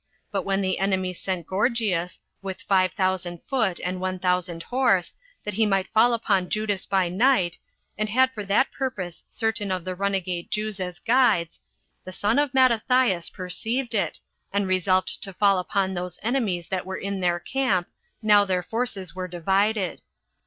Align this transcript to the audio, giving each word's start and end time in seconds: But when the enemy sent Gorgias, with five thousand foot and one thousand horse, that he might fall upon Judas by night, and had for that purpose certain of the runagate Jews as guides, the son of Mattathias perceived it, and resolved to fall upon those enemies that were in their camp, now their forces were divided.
But 0.31 0.41
when 0.45 0.61
the 0.61 0.79
enemy 0.79 1.13
sent 1.13 1.45
Gorgias, 1.45 2.21
with 2.41 2.63
five 2.63 2.91
thousand 2.93 3.41
foot 3.45 3.79
and 3.83 4.01
one 4.01 4.17
thousand 4.17 4.63
horse, 4.63 5.13
that 5.43 5.53
he 5.53 5.67
might 5.67 5.89
fall 5.89 6.15
upon 6.15 6.49
Judas 6.49 6.87
by 6.87 7.07
night, 7.07 7.59
and 7.99 8.09
had 8.09 8.31
for 8.33 8.43
that 8.45 8.71
purpose 8.71 9.23
certain 9.29 9.71
of 9.71 9.85
the 9.85 9.93
runagate 9.95 10.49
Jews 10.49 10.79
as 10.79 10.97
guides, 10.97 11.59
the 12.03 12.11
son 12.11 12.39
of 12.39 12.51
Mattathias 12.51 13.29
perceived 13.29 13.93
it, 13.93 14.19
and 14.51 14.65
resolved 14.67 15.21
to 15.21 15.33
fall 15.33 15.59
upon 15.59 15.93
those 15.93 16.17
enemies 16.23 16.69
that 16.69 16.83
were 16.87 16.97
in 16.97 17.19
their 17.19 17.39
camp, 17.39 17.87
now 18.23 18.43
their 18.43 18.63
forces 18.63 19.13
were 19.13 19.27
divided. 19.27 20.01